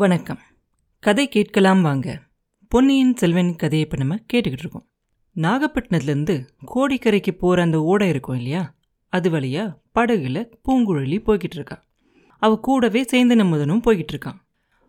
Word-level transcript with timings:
வணக்கம். 0.00 0.38
கதை 1.00 1.28
கேட்கலாம் 1.28 1.82
வாங்க. 1.82 2.20
பொன்னியின் 2.68 3.16
செல்வன் 3.16 3.56
கதையை 3.56 3.86
இப்போ 3.86 4.04
நம்ம 4.04 4.16
கேட்டுக்கிட்டு 4.32 4.58
இருக்கோம். 4.58 4.88
நாகப்பட்டினத்துலேருந்து 5.36 6.46
கோடிக்கரைக்கு 6.74 7.30
போகிற 7.30 7.62
அந்த 7.62 7.82
ஓடை 7.82 8.08
இருக்கும் 8.08 8.36
இல்லையா? 8.36 8.74
அது 9.08 9.30
வழியா 9.30 9.76
படகுல 9.94 10.50
பூங்குழலி 10.68 11.18
போய்கிட்டு 11.26 11.54
இருக்கா. 11.54 11.84
அவ 12.38 12.56
கூடவே 12.56 13.02
சேர்ந்து 13.02 13.44
முதனும் 13.44 13.82
போய்கிட்டு 13.86 14.12
இருக்கான். 14.12 14.40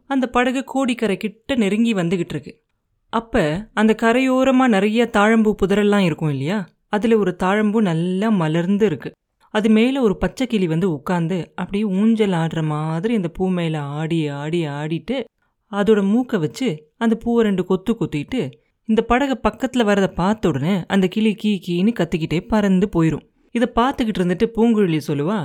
அந்த 0.08 0.30
படகு 0.30 0.64
கோடிக்கரை 0.64 1.18
கிட்ட 1.18 1.56
நெருங்கி 1.56 1.94
வந்துகிட்டு 1.94 2.30
இருக்கு. 2.30 2.64
அப்போ 3.10 3.70
அந்த 3.74 3.96
கரையோரமாக 4.02 4.68
நிறைய 4.68 5.10
தாழம்பூ 5.14 5.56
புதரெல்லாம் 5.66 6.04
இருக்கும் 6.04 6.30
இல்லையா? 6.30 6.70
அதில் 6.88 7.14
ஒரு 7.14 7.36
தாழம்பூ 7.44 7.82
நல்லா 7.82 8.30
மலர்ந்து 8.30 8.86
இருக்கு. 8.86 9.12
அது 9.54 9.70
மேலே 9.70 10.00
ஒரு 10.00 10.18
பச்சை 10.18 10.48
கிளி 10.48 10.68
வந்து 10.68 10.88
உட்காந்து 10.92 11.46
அப்படியே 11.56 11.84
ஊஞ்சல் 11.84 12.32
ஆடுற 12.32 12.64
மாதிரி 12.64 13.16
அந்த 13.16 13.28
பூ 13.28 13.50
மேலே 13.50 13.78
ஆடி 13.78 14.28
ஆடி 14.28 14.66
ஆடிட்டு 14.68 15.24
அதோட 15.72 16.04
மூக்கை 16.04 16.40
வச்சு 16.40 16.92
அந்த 16.98 17.16
பூவை 17.16 17.44
ரெண்டு 17.44 17.66
கொத்து 17.66 17.94
கொத்திட்டு 17.94 18.52
இந்த 18.86 19.02
படகை 19.02 19.36
பக்கத்தில் 19.36 19.86
வரதை 19.86 20.08
பார்த்த 20.08 20.48
உடனே 20.48 20.86
அந்த 20.88 21.08
கிளி 21.08 21.36
கீ 21.36 21.62
கீன்னு 21.68 21.92
கத்திக்கிட்டே 22.00 22.48
பறந்து 22.48 22.90
போயிடும் 22.96 23.26
இதை 23.52 23.68
பார்த்துக்கிட்டு 23.76 24.22
இருந்துட்டு 24.22 24.48
பூங்குழலி 24.56 25.00
சொல்லுவா 25.08 25.40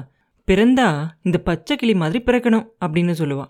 பிறந்தா 0.48 0.88
இந்த 1.22 1.38
பச்சை 1.38 1.76
கிளி 1.76 1.94
மாதிரி 1.94 2.18
பிறக்கணும் 2.24 2.66
அப்படின்னு 2.80 3.14
சொல்லுவா. 3.18 3.44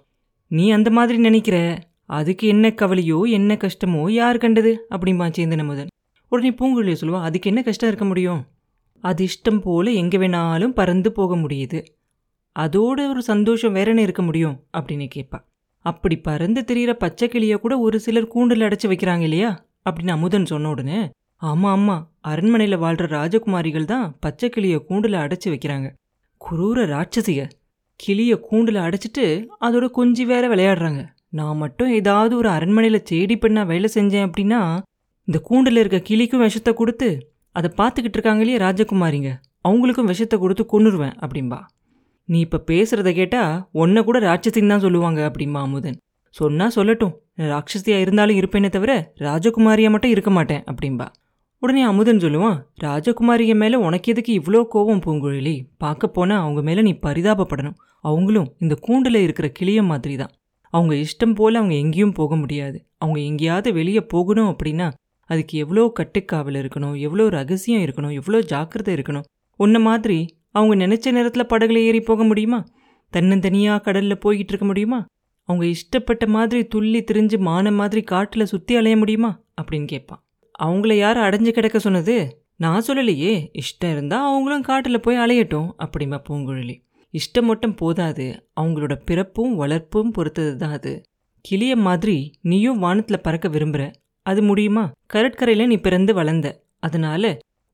நீ 0.50 0.70
அந்த 0.70 0.90
மாதிரி 0.90 1.18
நினைக்கிற? 1.18 1.56
அதுக்கு 2.04 2.48
என்ன 2.48 2.66
கவலையோ 2.68 3.18
என்ன 3.30 3.54
கஷ்டமோ 3.54 4.10
யார் 4.10 4.38
கண்டது? 4.38 4.72
அப்படிம்பா 4.90 5.26
சேந்தன 5.36 5.64
முதன் 5.64 5.90
உடனே 6.32 6.50
பூங்குழலி 6.50 6.94
சொல்லுவா 7.00 7.20
அதுக்கு 7.20 7.50
என்ன 7.50 7.62
கஷ்டம் 7.62 7.88
இருக்க 7.88 8.04
முடியும்? 8.04 8.40
அது 9.06 9.22
இஷ்டம் 9.26 9.60
போல 9.60 9.90
எங்கே 10.00 10.18
வேணாலும் 10.18 10.76
பறந்து 10.78 11.10
போக 11.12 11.36
முடியுது. 11.36 11.78
அதோட 12.56 12.98
ஒரு 13.08 13.22
சந்தோஷம் 13.22 13.72
வேற 13.72 13.88
என்ன 13.90 14.02
இருக்க 14.02 14.22
முடியும்? 14.22 14.56
அப்படின்னு 14.76 15.06
கேட்பா 15.14 15.38
அப்படி 15.84 16.16
பறந்து 16.18 16.60
தெரிகிற 16.64 16.92
பச்சை 16.94 17.26
கிளியை 17.28 17.56
கூட 17.56 17.74
ஒரு 17.78 17.96
சிலர் 18.00 18.26
கூண்டில் 18.26 18.60
அடைச்சி 18.60 18.86
வைக்கிறாங்க 18.86 19.20
இல்லையா? 19.20 19.50
அப்படின்னு 19.86 20.14
அமுதன் 20.16 20.46
சொன்ன 20.46 20.68
உடனே 20.68 21.00
ஆமா 21.42 21.68
ஆமா 21.76 21.96
அரண்மனையில் 22.20 22.80
வாழ்ற 22.80 23.04
ராஜகுமாரிகள் 23.16 23.84
தான் 23.84 24.06
பச்சை 24.20 24.48
கிளியை 24.48 24.78
கூண்டில் 24.88 25.22
அடைச்சி 25.22 25.48
வைக்கிறாங்க. 25.48 25.88
குரூர 26.40 26.78
ராட்சசிக. 26.92 27.40
கிளியை 28.00 28.36
கூண்டில் 28.48 28.84
அடைச்சிட்டு 28.86 29.24
அதோட 29.60 29.86
கொஞ்சி 29.98 30.24
வேற 30.26 30.44
விளையாடுறாங்க. 30.48 31.02
நான் 31.30 31.56
மட்டும் 31.56 31.90
ஏதாவது 31.92 32.34
ஒரு 32.36 32.48
அரண்மனையில் 32.48 33.04
செடி 33.04 33.36
பெண்ணா 33.36 33.62
வேலை 33.66 33.88
செஞ்சேன் 33.94 34.26
அப்படின்னா 34.28 34.60
இந்த 35.28 35.38
கூண்டில் 35.48 35.80
இருக்க 35.82 35.98
கிளிக்கும் 36.08 36.44
விஷத்தை 36.46 36.72
கொடுத்து 36.74 37.08
அதை 37.58 37.68
பார்த்துக்கிட்டு 37.80 38.18
இருக்காங்க 38.18 38.58
ராஜகுமாரிங்க. 38.66 39.30
அவங்களுக்கும் 39.68 40.10
விஷத்தை 40.12 40.36
கொடுத்து 40.38 40.64
கொன்னுருவேன் 40.72 41.14
அப்படிம்பா. 41.24 41.60
நீ 42.28 42.38
இப்போ 42.44 42.58
பேசுகிறத 42.70 43.10
கேட்டால் 43.18 43.52
உன்னை 43.80 44.00
கூட 44.06 44.18
ராட்சசின்னு 44.28 44.72
தான் 44.72 44.84
சொல்லுவாங்க 44.84 45.20
அப்படிம்பா 45.28 45.60
அமுதன். 45.66 45.98
சொன்னால் 46.34 46.74
சொல்லட்டும். 46.76 47.12
நான் 47.38 47.50
ராட்சசியாக 47.54 48.04
இருந்தாலும் 48.04 48.38
இருப்பேனே 48.40 48.68
தவிர 48.76 48.92
ராஜகுமாரியாக 49.26 49.94
மட்டும் 49.94 50.12
இருக்க 50.14 50.30
மாட்டேன் 50.38 50.62
அப்படிம்பா. 50.70 51.06
உடனே 51.62 51.82
அமுதன் 51.90 52.22
சொல்லுவான் 52.24 52.56
ராஜகுமாரிய 52.84 53.54
மேலே 53.62 53.76
உனக்கு 53.86 54.10
எதுக்கு 54.12 54.32
இவ்வளோ 54.40 54.60
கோபம் 54.74 55.02
பூங்குழலி? 55.04 55.54
பார்க்க 55.84 56.14
போனால் 56.16 56.42
அவங்க 56.44 56.60
மேலே 56.68 56.82
நீ 56.88 56.92
பரிதாபப்படணும். 57.06 57.76
அவங்களும் 58.08 58.48
இந்த 58.64 58.74
கூண்டில் 58.86 59.24
இருக்கிற 59.26 59.46
கிளிய 59.58 59.80
மாதிரி 59.90 60.16
தான் 60.22 60.32
அவங்க 60.74 60.94
இஷ்டம் 61.04 61.34
போல் 61.38 61.58
அவங்க 61.60 61.74
எங்கேயும் 61.84 62.16
போக 62.18 62.32
முடியாது. 62.42 62.78
அவங்க 63.02 63.18
எங்கேயாவது 63.30 63.68
வெளியே 63.78 64.02
போகணும் 64.14 64.50
அப்படின்னா 64.52 64.86
அதுக்கு 65.30 65.58
எவ்வளோ 65.58 65.84
கட்டுக்காவல் 66.00 66.58
இருக்கணும் 66.62 66.94
எவ்வளோ 66.98 67.24
ரகசியம் 67.28 67.82
இருக்கணும் 67.82 68.12
எவ்வளோ 68.12 68.40
ஜாக்கிரதை 68.42 68.92
இருக்கணும். 68.94 69.26
உன்ன 69.60 69.78
மாதிரி 69.78 70.18
அவங்க 70.50 70.74
நினைச்ச 70.86 71.10
நேரத்தில் 71.10 71.50
படகுல 71.50 71.78
ஏறி 71.78 72.00
போக 72.00 72.24
முடியுமா? 72.24 72.60
தன்னந்தனியாக 73.12 73.80
கடலில் 73.80 74.22
போய்கிட்டு 74.24 74.52
இருக்க 74.52 74.66
முடியுமா? 74.66 75.00
அவங்க 75.48 75.64
இஷ்டப்பட்ட 75.66 76.24
மாதிரி 76.26 76.60
துள்ளி 76.64 77.00
திரிஞ்சு 77.00 77.38
மான 77.38 77.72
மாதிரி 77.72 78.02
காட்டில் 78.02 78.44
சுற்றி 78.44 78.76
அலைய 78.76 78.96
முடியுமா? 78.96 79.30
அப்படின்னு 79.62 79.86
கேட்பான் 79.86 80.22
அவங்கள 80.58 80.92
யார் 80.94 81.16
அடைஞ்சு 81.16 81.50
கிடக்க 81.50 81.78
சொன்னது? 81.78 82.16
நான் 82.56 82.84
சொல்லலையே. 82.86 83.32
இஷ்டம் 83.60 83.90
இருந்தால் 83.90 84.26
அவங்களும் 84.28 84.62
காட்டில் 84.62 85.00
போய் 85.00 85.16
அலையட்டும் 85.16 85.68
அப்படிம்பா 85.78 86.18
பூங்குழலி. 86.28 86.76
இஷ்டம் 87.14 87.42
மட்டும் 87.42 87.74
போதாது. 87.74 88.26
அவங்களோட 88.60 88.94
பிறப்பும் 89.04 89.52
வளர்ப்பும் 89.60 90.12
பொறுத்தது 90.12 90.56
தான் 90.56 90.70
அது. 90.70 90.92
கிளிய 91.44 91.72
மாதிரி 91.76 92.16
நீயும் 92.42 92.78
வானத்தில் 92.78 93.20
பறக்க 93.20 93.48
விரும்புகிற 93.48 93.84
அது 94.26 94.40
முடியுமா? 94.42 94.84
கடற்கரையில் 95.06 95.66
நீ 95.66 95.76
பிறந்து 95.76 96.12
வளர்ந்த. 96.14 96.48
அதனால 96.80 97.24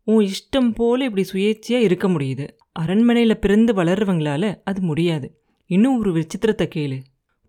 உன் 0.07 0.27
இஷ்டம் 0.27 0.71
போல 0.75 1.05
இப்படி 1.05 1.25
சுயேட்சையாக 1.33 1.87
இருக்க 1.89 2.07
முடியுது. 2.09 2.47
அரண்மனையில் 2.73 3.43
பிறந்து 3.45 3.73
வளர்றவங்களால 3.75 4.45
அது 4.65 4.81
முடியாது. 4.83 5.29
இன்னும் 5.71 5.99
ஒரு 5.99 6.11
விசித்திரத்தை 6.13 6.67
கேளு. 6.75 6.99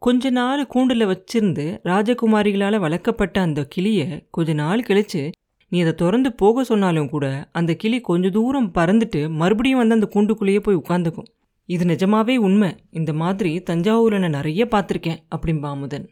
கொஞ்ச 0.02 0.30
நாள் 0.30 0.62
கூண்டில் 0.68 1.06
வச்சிருந்து 1.06 1.66
ராஜகுமாரிகளால் 1.84 2.80
வளர்க்கப்பட்ட 2.80 3.38
அந்த 3.42 3.62
கிளியை 3.66 4.08
கொஞ்ச 4.30 4.54
நாள் 4.54 4.86
கழிச்சு 4.88 5.24
நீ 5.72 5.80
அதை 5.82 5.94
திறந்து 5.94 6.30
போக 6.34 6.64
சொன்னாலும் 6.64 7.10
கூட 7.10 7.26
அந்த 7.52 7.72
கிளி 7.76 8.00
கொஞ்ச 8.02 8.30
தூரம் 8.30 8.72
பறந்துட்டு 8.78 9.22
மறுபடியும் 9.42 9.82
வந்து 9.82 9.96
அந்த 9.96 10.08
கூண்டுக்குள்ளேயே 10.14 10.60
போய் 10.60 10.82
உட்காந்துக்கும். 10.82 11.30
இது 11.70 11.84
நிஜமாவே 11.86 12.36
உண்மை. 12.38 12.70
இந்த 12.92 13.12
மாதிரி 13.14 13.52
தஞ்சாவூரில் 13.70 14.24
நான் 14.24 14.38
நிறைய 14.40 14.64
பார்த்துருக்கேன் 14.72 15.22
அப்படிம்பா 15.36 15.70
அமுதன். 15.76 16.08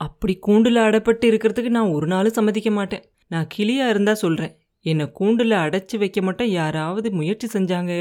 அப்படி 0.00 0.34
கூண்டில் 0.36 0.76
அடப்பட்டு 0.76 1.26
இருக்கிறதுக்கு 1.26 1.68
நான் 1.68 1.88
ஒரு 1.88 2.06
நாளும் 2.06 2.32
சம்மதிக்க 2.32 2.70
மாட்டேன். 2.70 3.04
நான் 3.26 3.46
கிளியாக 3.48 3.90
இருந்தால் 3.90 4.14
சொல்கிறேன் 4.14 4.54
என்னை 4.80 5.06
கூண்டில் 5.12 5.50
அடைச்சி 5.50 5.98
வைக்க 5.98 6.22
மட்டும் 6.22 6.46
யாராவது 6.46 7.12
முயற்சி 7.12 7.46
செஞ்சாங்க. 7.58 7.92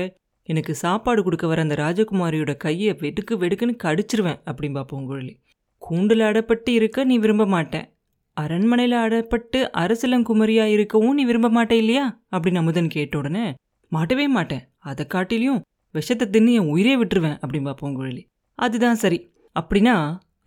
எனக்கு 0.50 0.76
சாப்பாடு 0.76 1.24
கொடுக்க 1.24 1.48
வர 1.48 1.62
அந்த 1.62 1.76
ராஜகுமாரியோட 1.76 2.58
கையை 2.58 2.94
வெடுக்கு 2.94 3.34
வெடுக்குன்னு 3.36 3.76
கடிச்சிருவேன் 3.84 4.42
அப்படிம்பா 4.46 4.84
பூங்குழலி. 4.92 5.34
கூண்டில் 5.78 6.20
அடப்பட்டு 6.20 6.70
இருக்க 6.70 7.04
நீ 7.04 7.18
விரும்ப 7.18 7.46
மாட்டேன். 7.46 7.88
அரண்மனையில் 8.34 8.98
அடப்பட்டு 8.98 9.60
அரசலங்குமரியாக 9.78 10.66
இருக்கவும் 10.66 11.14
நீ 11.14 11.26
விரும்ப 11.26 11.50
மாட்டே 11.50 11.72
இல்லையா? 11.72 12.22
அப்படின்னு 12.32 12.56
அமுதன் 12.56 12.88
கேட்ட 12.88 13.18
உடனே 13.18 13.46
மாட்டவே 13.92 14.28
மாட்டேன். 14.28 14.64
அதை 14.78 15.08
காட்டிலையும் 15.14 15.62
விஷத்தை 15.92 16.28
தின்னு 16.28 16.54
என் 16.54 16.70
உயிரே 16.70 16.96
விட்டுருவேன் 16.98 17.38
அப்படின்பா 17.44 17.74
பூங்குழலி. 17.82 18.24
அதுதான் 18.56 18.96
சரி. 18.96 19.20
அப்படின்னா 19.60 19.96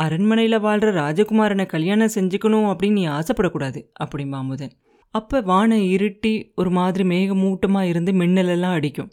அரண்மனையில் 0.00 0.59
வாழ்கிற 0.59 0.91
ராஜகுமாரனை 1.03 1.66
கல்யாணம் 1.66 2.15
செஞ்சுக்கணும் 2.15 2.69
அப்படின்னு 2.71 2.99
நீ 3.00 3.05
ஆசைப்படக்கூடாது 3.09 3.81
அப்படிம்பா 4.03 4.38
அமுதன் 4.43 4.75
அப்போ 5.15 5.41
வானம் 5.41 5.87
இருட்டி 5.94 6.33
ஒரு 6.55 6.71
மாதிரி 6.71 7.05
மேகமூட்டமாக 7.05 7.88
இருந்து 7.88 8.12
மின்னலெல்லாம் 8.12 8.77
அடிக்கும். 8.78 9.10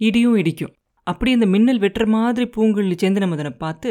இடியும் 0.00 0.36
இடிக்கும். 0.36 0.72
அப்படி 1.06 1.30
அந்த 1.32 1.46
மின்னல் 1.46 1.80
வெட்டுற 1.80 2.04
மாதிரி 2.06 2.44
பூங்குழலி 2.56 2.96
சேந்தன 3.02 3.28
முதனை 3.28 3.52
பார்த்து 3.58 3.90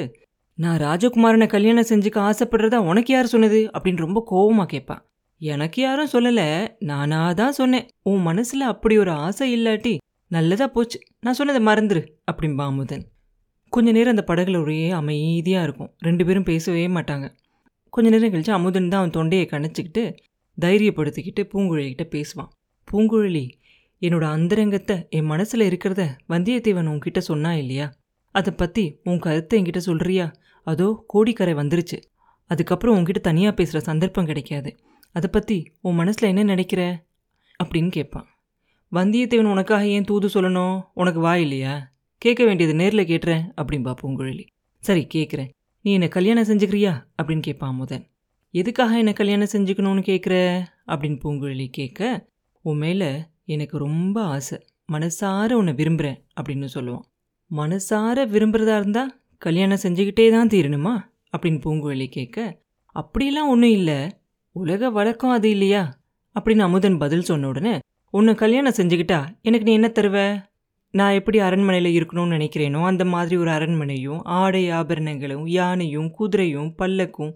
நான் 0.58 0.80
ராஜகுமாரனை 0.80 1.48
கல்யாணம் 1.48 1.90
செஞ்சுக்க 1.90 2.18
ஆசைப்படுறதா 2.30 2.80
உனக்கு 2.92 3.14
யார் 3.14 3.34
சொன்னது? 3.34 3.60
அப்படின்னு 3.74 4.06
ரொம்ப 4.06 4.24
கோவமாக 4.32 4.68
கேட்பான் 4.68 5.04
எனக்கு 5.42 5.80
யாரும் 5.82 6.14
சொல்லலை 6.14 6.48
நானா 6.80 7.22
தான் 7.34 7.52
சொன்னேன். 7.52 7.88
உன் 8.04 8.22
மனசில் 8.22 8.72
அப்படி 8.72 8.98
ஒரு 8.98 9.12
ஆசை 9.26 9.48
இல்லாட்டி 9.58 9.94
நல்லதாக 10.32 10.70
போச்சு. 10.72 11.00
நான் 11.20 11.34
சொன்னதை 11.34 11.62
மறந்துரு 11.66 12.04
அப்படிம்பா 12.32 12.66
அமுதன் 12.66 13.06
கொஞ்ச 13.70 13.92
நேரம் 13.92 14.18
அந்த 14.18 14.34
படகுல 14.34 14.62
ஒரே 14.62 14.90
அமைதியாக 14.90 15.64
இருக்கும். 15.64 15.92
ரெண்டு 15.98 16.26
பேரும் 16.26 16.44
பேசவே 16.44 16.88
மாட்டாங்க. 16.88 17.28
கொஞ்ச 17.90 18.10
நேரம் 18.10 18.34
கழிச்சு 18.34 18.50
அமுதன் 18.50 18.88
தான் 18.88 19.00
அவன் 19.00 19.10
தொண்டையை 19.10 19.46
கணச்சிக்கிட்டு 19.52 20.04
தைரியப்படுத்திக்கிட்டு 20.62 21.42
பூங்குழலிக்கிட்ட 21.54 22.06
பேசுவான். 22.16 22.50
பூங்குழலி 22.88 23.46
என்னோட 24.02 24.22
அந்தரங்கத்தை 24.22 25.08
என் 25.10 25.26
மனசில் 25.26 25.62
இருக்கிறத 25.62 26.02
வந்தியத்தேவன் 26.30 26.90
உன்கிட்ட 26.94 27.18
சொன்னா 27.18 27.54
இல்லையா? 27.54 27.88
அதை 28.32 28.54
பற்றி 28.54 29.00
உன் 29.04 29.20
கருத்தை 29.20 29.62
என்கிட்ட 29.62 29.82
சொல்கிறியா 29.86 30.34
அதோ 30.64 31.04
கோடிக்கரை 31.08 31.54
வந்துருச்சு. 31.54 31.98
அதுக்கப்புறம் 32.48 32.98
உன்கிட்ட 32.98 33.20
தனியாக 33.20 33.56
பேசுகிற 33.56 33.80
சந்தர்ப்பம் 33.80 34.26
கிடைக்காது. 34.26 34.78
அதை 35.12 35.30
பற்றி 35.32 35.58
உன் 35.82 35.96
மனசில் 35.96 36.30
என்ன 36.30 36.44
நினைக்கிற? 36.44 37.06
அப்படின்னு 37.64 37.90
கேட்பான். 37.90 38.28
வந்தியத்தேவன் 38.92 39.52
உனக்காக 39.52 39.88
ஏன் 39.88 40.04
தூது 40.04 40.28
சொல்லணும்? 40.28 40.86
உனக்கு 40.94 41.20
வா 41.20 41.36
இல்லையா? 41.36 41.76
கேட்க 42.20 42.46
வேண்டியது 42.46 42.76
நேரில் 42.76 43.06
கேட்டுறேன் 43.06 43.42
அப்படின்பா 43.62 43.94
பூங்குழலி 44.04 44.46
சரி 44.80 45.08
கேட்குறேன் 45.14 45.50
நீ 45.82 45.92
என்னை 45.92 46.08
கல்யாணம் 46.08 46.44
செஞ்சுக்கிறியா? 46.44 47.04
அப்படின்னு 47.24 47.40
கேட்பான் 47.40 47.76
முதன். 47.76 48.08
எதுக்காக 48.52 48.98
என்னை 48.98 49.14
கல்யாணம் 49.14 49.48
செஞ்சுக்கணும்னு 49.52 50.02
கேட்குற 50.02 50.64
அப்படின்னு 50.88 51.20
பூங்குழலி 51.24 51.68
கேட்க 51.70 52.28
உன் 52.62 52.78
மேலே 52.78 53.26
எனக்கு 53.46 53.78
ரொம்ப 53.78 54.24
ஆசை. 54.24 54.66
மனசார 54.92 55.52
உன்னை 55.52 55.74
விரும்புகிறேன் 55.74 56.26
அப்படின்னு 56.42 56.68
சொல்லுவான். 56.74 57.02
மனசார 57.56 58.28
விரும்புகிறதா 58.28 58.78
இருந்தால் 58.78 59.22
கல்யாணம் 59.38 59.78
செஞ்சுக்கிட்டே 59.84 60.32
தான் 60.32 60.48
தீரணுமா? 60.48 61.12
அப்படின்னு 61.38 61.62
பூங்குழலி 61.66 62.08
கேட்க 62.08 62.62
அப்படிலாம் 62.96 63.48
ஒன்றும் 63.48 63.70
இல்லை. 63.70 64.18
உலக 64.52 64.90
வழக்கம் 64.90 65.30
அது 65.30 65.50
இல்லையா? 65.50 66.00
அப்படின்னு 66.40 66.60
அமுதன் 66.60 66.98
பதில் 66.98 67.22
சொன்ன 67.22 67.48
உடனே 67.48 67.80
உன்னை 68.10 68.36
கல்யாணம் 68.36 68.74
செஞ்சுக்கிட்டா 68.78 69.42
எனக்கு 69.42 69.66
நீ 69.66 69.74
என்ன 69.74 69.88
தருவ? 69.88 70.48
நான் 70.94 71.14
எப்படி 71.14 71.40
அரண்மனையில் 71.40 71.98
இருக்கணும்னு 72.00 72.36
நினைக்கிறேனோ 72.36 72.84
அந்த 72.84 73.06
மாதிரி 73.06 73.38
ஒரு 73.38 73.52
அரண்மனையும் 73.52 74.22
ஆடை 74.24 74.70
ஆபரணங்களும் 74.70 75.46
யானையும் 75.48 76.16
குதிரையும் 76.20 76.72
பல்லக்கும் 76.78 77.34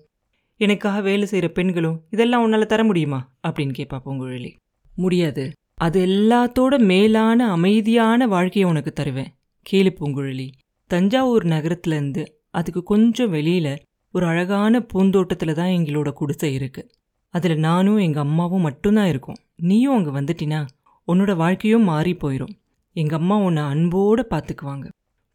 எனக்காக 0.60 1.02
வேலை 1.02 1.26
செய்கிற 1.26 1.52
பெண்களும் 1.52 2.02
இதெல்லாம் 2.10 2.44
உன்னால் 2.44 2.66
தர 2.66 2.84
முடியுமா? 2.84 3.20
அப்படின்னு 3.48 3.74
கேட்பா 3.78 3.98
பூங்குழலி. 4.06 4.52
முடியாது. 4.96 5.52
அது 5.76 6.06
எல்லாத்தோட 6.06 6.80
மேலான 6.80 7.52
அமைதியான 7.52 8.28
வாழ்க்கையை 8.28 8.72
உனக்கு 8.72 8.94
தருவேன். 8.94 9.32
கேளு 9.66 9.92
பூங்குழலி. 10.00 10.48
தஞ்சாவூர் 10.88 11.46
நகரத்துலேருந்து 11.46 12.26
அதுக்கு 12.52 12.84
கொஞ்சம் 12.84 13.30
வெளியில் 13.30 13.74
ஒரு 14.12 14.26
அழகான 14.26 14.82
பூந்தோட்டத்தில் 14.82 15.54
தான் 15.54 15.76
எங்களோட 15.78 16.10
குடிசை 16.14 16.56
இருக்குது 16.58 16.90
அதில் 17.34 17.58
நானும் 17.58 17.98
எங்கள் 17.98 18.24
அம்மாவும் 18.24 18.62
மட்டும்தான் 18.62 19.08
இருக்கோம். 19.08 19.40
நீயும் 19.62 19.96
அங்கே 19.96 20.12
வந்துட்டினா 20.20 20.60
உன்னோட 21.08 21.36
வாழ்க்கையும் 21.36 21.84
மாறி 21.84 22.14
போயிடும் 22.14 22.54
எங்கள் 22.96 23.20
அம்மா 23.20 23.36
உன்னை 23.46 23.64
அன்போடு 23.64 24.24
பார்த்துக்குவாங்க. 24.32 24.86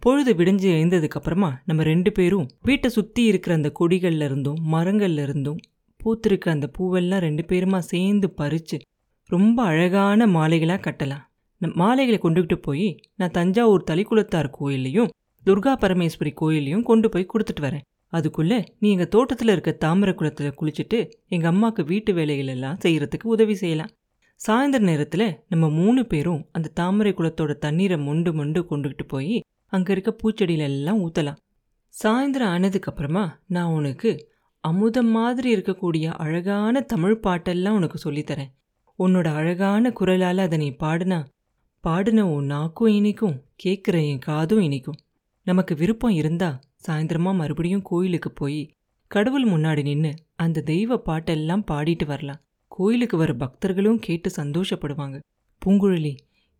பொழுது 0.02 0.32
விடிஞ்சு 0.34 0.68
எழுந்ததுக்கப்புறமா 0.74 1.48
நம்ம 1.68 1.84
ரெண்டு 1.88 2.10
பேரும் 2.12 2.46
வீட்டை 2.68 2.88
சுற்றி 2.96 3.22
இருக்கிற 3.30 3.52
அந்த 3.54 3.70
கொடிகள்ல 3.78 4.26
இருந்தும் 4.28 4.60
மரங்கள்ல 4.74 5.24
இருந்தும் 5.26 5.58
பூத்திருக்க 6.00 6.48
அந்த 6.56 6.66
பூவெல்லாம் 6.76 7.24
ரெண்டு 7.26 7.44
பேருமா 7.50 7.78
சேர்ந்து 7.92 8.28
பறித்து 8.40 8.76
ரொம்ப 9.30 9.58
அழகான 9.62 10.26
மாலைகளாக 10.36 10.80
கட்டலாம். 10.84 11.24
மாலைகளை 11.80 12.18
கொண்டுகிட்டு 12.22 12.56
போய் 12.66 12.88
நான் 13.20 13.34
தஞ்சாவூர் 13.38 13.88
தலிக்குளத்தார் 13.90 14.48
கோயில்லையும் 14.58 15.10
துர்கா 15.46 15.72
பரமேஸ்வரி 15.82 16.32
கோயில்லையும் 16.40 16.86
கொண்டு 16.90 17.08
போய் 17.08 17.30
கொடுத்துட்டு 17.32 17.64
வரேன். 17.66 17.84
அதுக்குள்ளே 18.12 18.58
நீ 18.80 18.88
எங்கள் 18.90 19.12
தோட்டத்தில் 19.14 19.52
இருக்க 19.54 19.70
தாமரை 19.84 20.12
குளத்தில் 20.14 20.58
குளிச்சுட்டு 20.60 20.98
எங்கள் 21.34 21.50
அம்மாவுக்கு 21.50 21.84
வீட்டு 21.84 22.10
வேலைகள் 22.18 22.52
எல்லாம் 22.54 22.78
செய்கிறதுக்கு 22.84 23.26
உதவி 23.34 23.54
செய்யலாம். 23.62 23.90
சாயந்தர 24.40 24.78
நேரத்தில் 24.78 25.26
நம்ம 25.48 25.70
மூணு 25.70 26.06
பேரும் 26.06 26.42
அந்த 26.52 26.68
தாமரை 26.74 27.12
குளத்தோட 27.12 27.52
தண்ணீரை 27.54 27.96
மொண்டு 27.98 28.32
மொண்டு 28.32 28.60
கொண்டுகிட்டு 28.70 29.04
போய் 29.06 29.36
அங்கே 29.72 29.92
இருக்க 29.92 30.10
பூச்செடியில 30.20 30.66
எல்லாம் 30.70 31.00
ஊற்றலாம் 31.04 31.38
சாயந்தரம் 31.94 32.52
ஆனதுக்கப்புறமா 32.54 33.24
நான் 33.46 33.72
உனக்கு 33.72 34.10
அமுதம் 34.64 35.10
மாதிரி 35.10 35.56
இருக்கக்கூடிய 35.56 36.06
அழகான 36.14 36.80
தமிழ் 36.80 37.20
பாட்டெல்லாம் 37.22 37.76
உனக்கு 37.78 37.98
சொல்லித்தரேன். 38.04 38.52
உன்னோட 38.98 39.34
அழகான 39.34 39.90
குரலால் 39.90 40.38
அதை 40.38 40.58
நீ 40.58 40.70
பாடுனா 40.70 41.18
பாடின 41.84 42.26
உன் 42.28 42.44
நாக்கும் 42.44 42.88
இனிக்கும் 42.88 43.36
கேட்குற 43.64 43.96
என் 44.08 44.18
காதும் 44.18 44.60
இனிக்கும். 44.60 44.98
நமக்கு 45.46 45.74
விருப்பம் 45.74 46.10
இருந்தா 46.10 46.50
சாயந்தரமா 46.86 47.34
மறுபடியும் 47.34 47.82
கோயிலுக்கு 47.82 48.30
போய் 48.32 48.60
கடவுள் 49.10 49.46
முன்னாடி 49.48 49.82
நின்று 49.82 50.14
அந்த 50.36 50.60
தெய்வ 50.60 50.96
பாட்டெல்லாம் 51.06 51.64
பாடிட்டு 51.70 52.06
வரலாம். 52.06 52.40
கோயிலுக்கு 52.78 53.16
வர 53.16 53.32
பக்தர்களும் 53.32 53.98
கேட்டு 54.00 54.30
சந்தோஷப்படுவாங்க. 54.36 55.18
பூங்குழலி 55.62 56.14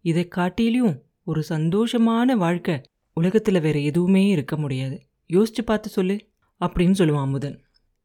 இதை 0.05 0.29
காட்டிலையும் 0.37 0.94
ஒரு 1.25 1.43
சந்தோஷமான 1.49 2.32
வாழ்க்கை 2.37 2.81
உலகத்தில் 3.15 3.61
வேற 3.61 3.79
எதுவுமே 3.79 4.26
இருக்க 4.26 4.56
முடியாது. 4.56 4.97
யோசிச்சு 5.32 5.62
பார்த்து 5.65 5.88
சொல்லு 5.88 6.17
அப்படின்னு 6.61 6.94
சொல்லுவான் 6.99 7.20
அமுதன். 7.20 7.61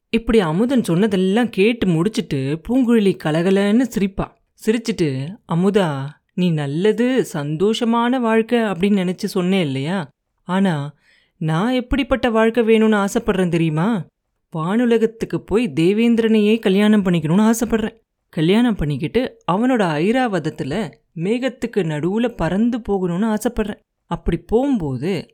இப்படி 0.09 0.39
அமுதன் 0.39 0.83
சொன்னதெல்லாம் 0.83 1.49
கேட்டு 1.49 1.87
முடிச்சிட்டு 1.87 2.61
பூங்குழலி 2.69 3.13
கலகலன்னு 3.23 3.81
சிரிப்பா. 3.81 4.37
சிரிச்சிட்டு 4.65 5.35
அமுதா 5.53 6.07
நீ 6.33 6.51
நல்லது 6.51 7.25
சந்தோஷமான 7.33 8.19
வாழ்க்கை 8.19 8.59
அப்படின்னு 8.59 9.01
நினைச்சு 9.03 9.31
சொன்னேன் 9.35 9.65
இல்லையா? 9.65 10.09
ஆனா 10.43 10.93
நான் 11.37 11.73
எப்படிப்பட்ட 11.73 12.29
வாழ்க்கை 12.29 12.63
வேணும்னு 12.63 13.05
ஆசைப்படுறேன் 13.05 13.55
தெரியுமா? 13.55 14.05
வானுலகத்துக்கு 14.55 15.37
போய் 15.37 15.71
தேவேந்திரனையே 15.75 16.59
கல்யாணம் 16.59 17.05
பண்ணிக்கணும்னு 17.05 17.51
ஆசைப்படுறேன். 17.51 17.97
கல்யாணம் 18.29 18.75
பண்ணிக்கிட்டு 18.75 19.43
அவனோட 19.51 19.83
ஐராவதத்துல 20.01 20.91
மேகத்துக்கு 21.15 21.77
நடுவுல 21.77 22.27
பறந்து 22.27 22.79
போகணும்னு 22.89 23.35
ஆசைப்படுறேன். 23.35 23.79
அப்படி 24.05 24.37
போகும்போது 24.37 25.25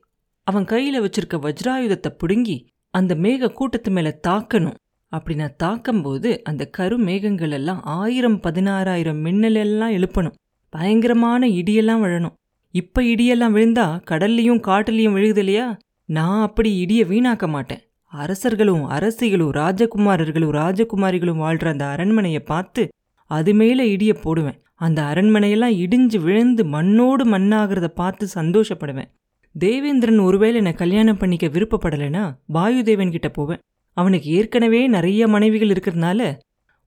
அவன் 0.44 0.63
கையில 0.63 1.06
வச்சிருக்க 1.06 1.33
வஜ்ராயுதத்தை 1.33 2.10
பிடுங்கி 2.10 2.68
அந்த 2.89 3.16
மேக 3.16 3.48
கூட்டத்து 3.48 3.92
மேல 3.92 4.19
தாக்கணும். 4.27 4.74
அப்படி 5.07 5.38
நான் 5.38 5.56
தாக்கும்போது 5.57 6.44
அந்த 6.44 6.66
கரு 6.66 6.98
மேகங்கள் 6.98 7.51
எல்லாம் 7.51 7.81
ஆயிரம் 7.83 8.42
பதினாறாயிரம் 8.42 9.21
மின்னல் 9.21 9.56
எல்லாம் 9.56 9.92
எழுப்பணும். 9.92 10.33
பயங்கரமான 10.69 11.48
இடியெல்லாம் 11.48 12.01
விழணும். 12.04 12.36
இப்ப 12.71 13.01
இடியெல்லாம் 13.01 13.56
விழுந்தா 13.57 14.01
கடல்லையும் 14.12 14.62
காட்டுலயும் 14.62 15.16
விழுகுது 15.16 15.38
இல்லையா? 15.38 15.77
நான் 16.06 16.42
அப்படி 16.42 16.86
இடிய 16.86 17.04
வீணாக்க 17.04 17.48
மாட்டேன். 17.48 17.81
அரசர்களும் 18.13 18.83
அரசிகளும் 18.85 19.51
ராஜகுமாரர்களும் 19.51 20.53
ராஜகுமாரிகளும் 20.59 21.41
வாழ்ற 21.44 21.65
அந்த 21.65 21.85
அரண்மனையை 21.85 22.39
பார்த்து 22.39 22.83
அது 23.31 23.51
மேல 23.53 23.79
இடிய 23.85 24.11
போடுவேன். 24.21 24.57
அந்த 24.75 25.00
அரண்மனையெல்லாம் 25.01 25.75
இடிஞ்சு 25.83 26.17
விழுந்து 26.17 26.65
மண்ணோடு 26.65 27.23
மண்ணாகிறத 27.25 27.88
பார்த்து 27.88 28.27
சந்தோஷப்படுவேன். 28.35 29.09
தேவேந்திரன் 29.56 30.19
ஒருவேளை 30.19 30.56
என்னை 30.56 30.73
கல்யாணம் 30.73 31.17
பண்ணிக்க 31.17 31.47
விருப்பப்படலைன்னா 31.47 32.23
வாயுதேவன் 32.53 33.11
கிட்ட 33.11 33.29
போவேன். 33.29 33.61
அவனுக்கு 33.97 34.27
ஏற்கனவே 34.31 34.81
நிறைய 34.88 35.27
மனைவிகள் 35.27 35.69
இருக்கிறதுனால 35.69 36.39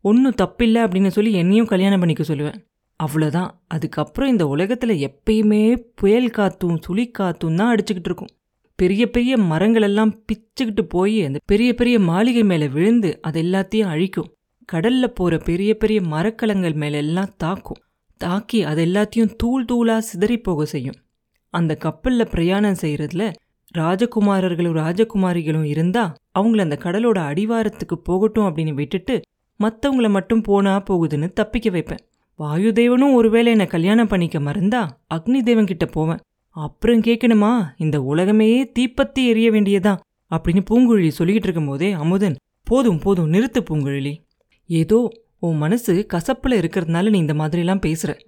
ஒன்றும் 0.04 0.38
தப்பில்லை 0.42 0.80
அப்படின்னு 0.84 1.06
சொல்லி 1.06 1.32
என்னையும் 1.32 1.66
கல்யாணம் 1.66 2.00
பண்ணிக்க 2.00 2.22
சொல்லுவேன். 2.22 2.58
அவ்வளோதான் 3.00 3.50
அதுக்கப்புறம் 3.66 4.30
இந்த 4.30 4.44
உலகத்தில் 4.46 4.94
எப்பயுமே 5.08 5.64
புயல் 5.94 6.30
காத்தும் 6.30 6.78
சுழி 6.86 7.04
காத்தும் 7.18 7.54
தான் 7.54 7.70
அடிச்சுக்கிட்டு 7.74 8.10
இருக்கும். 8.10 8.32
பெரிய 8.76 9.02
பெரிய 9.10 9.36
மரங்கள் 9.36 9.82
எல்லாம் 9.82 10.12
பிச்சுக்கிட்டு 10.26 10.82
போய் 10.88 11.24
அந்த 11.24 11.38
பெரிய 11.44 11.74
பெரிய 11.74 11.98
மாளிகை 11.98 12.44
மேலே 12.44 12.68
விழுந்து 12.68 13.10
அது 13.20 13.42
எல்லாத்தையும் 13.42 13.90
அழிக்கும். 13.94 14.30
கடல்ல 14.72 15.06
போற 15.06 15.38
பெரிய 15.38 15.70
பெரிய 15.74 16.00
மரக்கலங்கள் 16.00 16.74
மேல 16.74 16.96
எல்லாம் 16.96 17.32
தாக்கும். 17.36 17.80
தாக்கி 18.20 18.62
அது 18.62 18.84
எல்லாத்தையும் 18.86 19.34
தூள் 19.36 19.64
தூளா 19.72 19.98
சிதறி 19.98 20.38
போக 20.38 20.64
செய்யும். 20.64 20.98
அந்த 21.54 21.72
கப்பல்ல 21.84 22.24
பிரயாணம் 22.24 22.80
செய்யறதுல 22.80 23.24
ராஜகுமாரர்களும் 23.74 24.78
ராஜகுமாரிகளும் 24.82 25.68
இருந்தா 25.74 26.04
அவங்கள 26.38 26.58
அந்த 26.58 26.78
கடலோட 26.82 27.18
அடிவாரத்துக்கு 27.30 27.96
போகட்டும் 28.02 28.46
அப்படின்னு 28.46 28.74
விட்டுட்டு 28.74 29.14
மற்றவங்கள 29.60 30.08
மட்டும் 30.10 30.42
போனா 30.42 30.82
போகுதுன்னு 30.90 31.28
தப்பிக்க 31.32 31.70
வைப்பேன். 31.70 32.02
வாயுதேவனும் 32.38 33.14
ஒருவேளை 33.14 33.50
என்னை 33.50 33.66
கல்யாணம் 33.66 34.08
பண்ணிக்க 34.08 34.38
மறந்தா 34.38 34.82
அக்னி 35.14 35.40
தேவன் 35.42 35.66
கிட்ட 35.66 35.86
போவேன். 35.86 36.20
அப்புறம் 36.54 37.00
கேட்கணுமா 37.00 37.64
இந்த 37.76 38.02
உலகமே 38.02 38.64
தீப்பத்தி 38.64 39.20
எரிய 39.26 39.50
வேண்டியதா 39.50 39.92
அப்படின்னு 40.30 40.62
பூங்குழலி 40.70 41.10
சொல்லிக்கிட்டு 41.18 41.48
இருக்கும்போதே 41.48 41.92
அமுதன் 41.92 42.36
போதும் 42.64 42.98
போதும் 42.98 43.32
நிறுத்து 43.32 43.60
பூங்குழலி. 43.70 44.12
ஏதோ 44.66 45.12
உன் 45.38 45.56
மனசு 45.56 46.06
கசப்பில் 46.12 46.58
இருக்கிறதுனால 46.60 47.10
நீ 47.10 47.18
இந்த 47.18 47.34
மாதிரிலாம் 47.34 47.82
பேசுற. 47.86 48.18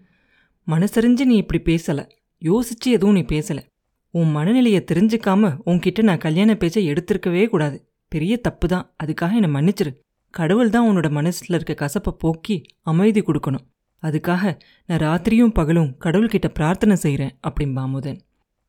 மனசறிஞ்சு 0.66 1.24
நீ 1.24 1.36
இப்படி 1.36 1.60
பேசலை. 1.62 2.08
யோசிச்சு 2.42 2.86
எதுவும் 2.86 3.14
நீ 3.14 3.20
பேசலை. 3.20 3.62
உன் 4.10 4.30
மனநிலையை 4.30 4.84
தெரிஞ்சுக்காம 4.92 5.56
உன்கிட்ட 5.66 6.02
நான் 6.02 6.18
கல்யாண 6.18 6.54
பேச்சை 6.54 6.88
எடுத்திருக்கவே 6.90 7.48
கூடாது. 7.48 7.88
பெரிய 8.08 8.36
தப்பு 8.36 8.68
தான் 8.68 8.94
அதுக்காக 9.04 9.34
என்னை 9.40 9.50
மன்னிச்சிரு. 9.50 9.92
கடவுள் 10.30 10.70
தான் 10.70 10.88
உன்னோட 10.88 11.08
மனசுல 11.20 11.54
இருக்க 11.54 11.86
கசப்பை 11.86 12.12
போக்கி 12.18 12.62
அமைதி 12.82 13.20
கொடுக்கணும். 13.20 13.64
அதுக்காக 14.02 14.42
நான் 14.86 15.02
ராத்திரியும் 15.02 15.54
பகலும் 15.54 15.90
கடவுள்கிட்ட 16.04 16.48
பிரார்த்தனை 16.48 16.96
செய்கிறேன் 16.96 17.34
அப்படின்பா 17.48 17.84
அமுதன் 17.88 18.18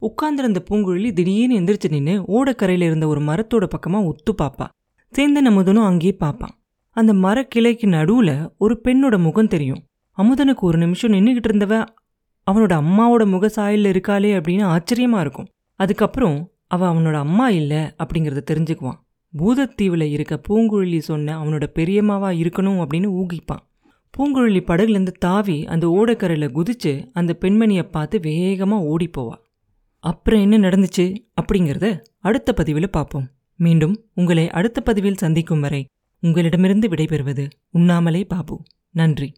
உட்கார்ந்திருந்த 0.01 0.60
பூங்குழலி 0.69 1.10
திடீர்னு 1.13 1.60
எந்திரிச்சு 1.60 1.89
நின்று 1.89 2.16
ஓடக்கரையில் 2.36 2.81
இருந்த 2.81 3.07
ஒரு 3.07 3.22
மரத்தோட 3.22 3.66
பக்கமாக 3.66 4.06
ஒத்து 4.06 4.33
பார்ப்பா 4.33 4.68
சேந்தன் 5.13 5.50
அமுதனும் 5.50 5.86
அங்கேயே 5.86 6.13
பார்ப்பான் 6.16 6.56
அந்த 6.98 7.13
மரக்கிளைக்கு 7.13 7.88
நடுவில் 7.88 8.36
ஒரு 8.58 8.82
பெண்ணோட 8.84 9.15
முகம் 9.17 9.48
தெரியும். 9.48 9.82
அமுதனுக்கு 10.17 10.60
ஒரு 10.60 10.77
நிமிஷம் 10.77 11.12
நின்றுக்கிட்டு 11.12 11.50
இருந்தவ 11.50 11.75
அவனோட 12.48 12.74
அம்மாவோட 12.84 13.24
முக 13.25 13.46
சாயல்ல 13.55 13.91
இருக்காளே 13.94 14.32
அப்படின்னு 14.38 14.63
ஆச்சரியமாக 14.65 15.22
இருக்கும். 15.22 15.50
அதுக்கப்புறம் 15.79 16.38
அவள் 16.67 16.89
அவனோட 16.89 17.13
அம்மா 17.13 17.50
இல்லை 17.50 17.82
அப்படிங்கறத 18.03 18.44
தெரிஞ்சுக்குவான். 18.51 19.00
பூதத்தீவில் 19.34 20.08
இருக்க 20.12 20.36
பூங்குழலி 20.48 21.00
சொன்ன 21.00 21.36
அவனோட 21.44 21.65
பெரியம்மாவா 21.75 22.29
இருக்கணும் 22.44 22.79
அப்படின்னு 22.84 23.10
ஊகிப்பான். 23.22 23.63
பூங்குழலி 24.17 24.60
படகுலேருந்து 24.62 25.12
தாவி 25.19 25.65
அந்த 25.65 25.86
ஓடக்கரையில 25.88 26.48
குதிச்சு 26.57 27.10
அந்த 27.13 27.38
பெண்மணியை 27.41 27.84
பார்த்து 27.84 28.19
வேகமா 28.19 28.77
ஓடி 28.91 29.10
போவா 29.17 29.38
அப்புறம் 30.00 30.41
என்ன 30.41 30.57
நடந்துச்சு 30.57 31.05
அப்படிங்கிறத 31.41 32.00
அடுத்த 32.19 32.53
பதிவில் 32.53 32.89
பார்ப்போம். 32.89 33.27
மீண்டும் 33.55 33.95
உங்களை 34.13 34.50
அடுத்த 34.50 34.81
பதிவில் 34.81 35.22
சந்திக்கும் 35.24 35.60
வரை 35.60 35.88
உங்களிடமிருந்து 36.19 36.88
விடைபெறுவது 36.88 37.50
உண்ணாமலே 37.72 38.24
பாபு. 38.24 38.63
நன்றி. 38.91 39.34